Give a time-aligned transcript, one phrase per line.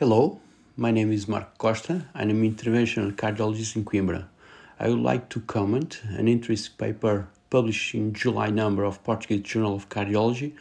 [0.00, 0.38] Hello,
[0.76, 2.06] my name is Marco Costa.
[2.14, 4.28] I'm an interventional cardiologist in Coimbra.
[4.78, 9.74] I would like to comment an interesting paper published in July number of Portuguese Journal
[9.74, 10.52] of Cardiology.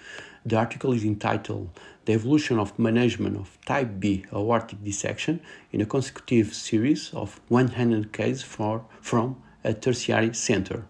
[0.44, 1.70] The article is entitled
[2.06, 5.40] The Evolution of Management of Type B Aortic Dissection
[5.72, 10.88] in a consecutive series of 100 cases for, from a tertiary center.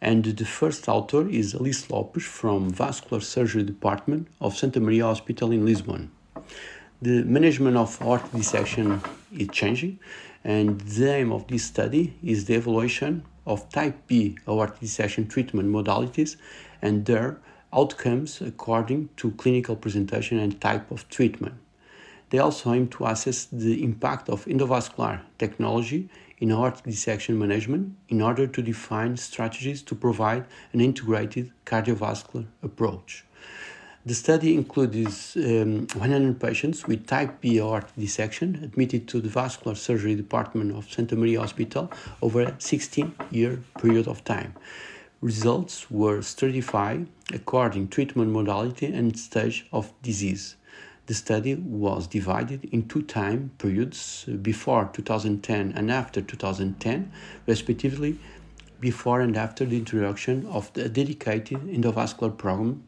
[0.00, 5.52] And the first author is Alice Lopes from Vascular Surgery Department of Santa Maria Hospital
[5.52, 6.10] in Lisbon
[7.04, 9.98] the management of aortic dissection is changing,
[10.42, 15.68] and the aim of this study is the evaluation of type B aortic dissection treatment
[15.68, 16.36] modalities
[16.80, 17.36] and their
[17.74, 21.56] outcomes according to clinical presentation and type of treatment.
[22.30, 28.22] They also aim to assess the impact of endovascular technology in aortic dissection management in
[28.22, 33.24] order to define strategies to provide an integrated cardiovascular approach.
[34.06, 39.74] The study includes um, 100 patients with type B aortic dissection admitted to the vascular
[39.74, 44.52] surgery department of Santa Maria Hospital over a 16 year period of time.
[45.22, 50.56] Results were stratified according treatment modality and stage of disease.
[51.06, 57.10] The study was divided in two time periods before 2010 and after 2010,
[57.46, 58.18] respectively,
[58.80, 62.86] before and after the introduction of the dedicated endovascular program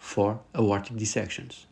[0.00, 1.66] for aortic dissections.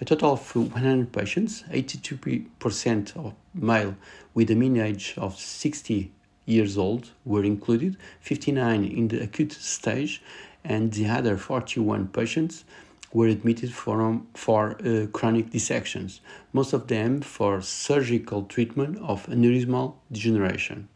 [0.00, 3.96] A total of 100 patients, 82% of male
[4.32, 6.10] with a mean age of 60
[6.46, 10.22] years old were included, 59 in the acute stage,
[10.64, 12.64] and the other 41 patients
[13.12, 16.20] were admitted for, for uh, chronic dissections,
[16.52, 20.88] most of them for surgical treatment of aneurysmal degeneration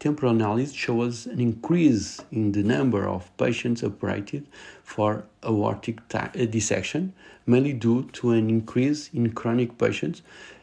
[0.00, 4.46] temporal analysis shows an increase in the number of patients operated
[4.82, 7.12] for aortic uh, dissection,
[7.46, 10.22] mainly due to an increase in chronic patients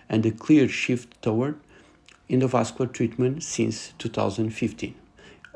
[0.09, 1.55] and a clear shift toward
[2.29, 4.95] endovascular treatment since 2015.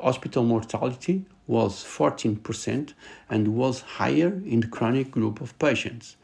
[0.00, 2.94] Hospital mortality was 14%
[3.28, 6.16] and was higher in the chronic group of patients.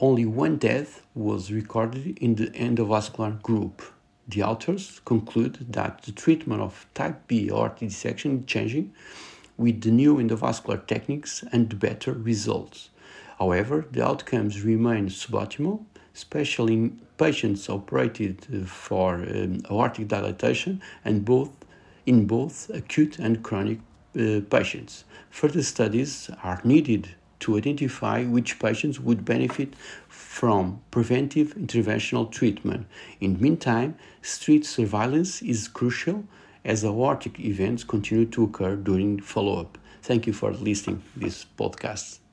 [0.00, 3.80] Only one death was recorded in the endovascular group.
[4.26, 8.92] The authors conclude that the treatment of type B aortic dissection is changing
[9.56, 12.90] with the new endovascular techniques and better results.
[13.38, 15.84] However, the outcomes remain suboptimal,
[16.14, 21.50] especially in patients operated for um, aortic dilatation and both
[22.06, 23.78] in both acute and chronic
[24.18, 25.04] uh, patients.
[25.30, 29.74] Further studies are needed to identify which patients would benefit
[30.08, 32.86] from preventive interventional treatment.
[33.20, 36.24] In the meantime, street surveillance is crucial
[36.64, 39.76] as aortic events continue to occur during follow up.
[40.02, 42.23] Thank you for listening to this podcast.